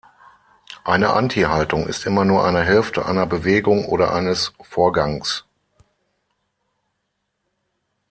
Eine 0.83 1.11
Anti-Haltung 1.13 1.85
ist 1.85 2.07
immer 2.07 2.25
nur 2.25 2.43
eine 2.43 2.63
Hälfte 2.63 3.05
einer 3.05 3.27
Bewegung 3.27 3.85
oder 3.85 4.11
eines 4.11 4.51
Vorgangs. 4.63 5.45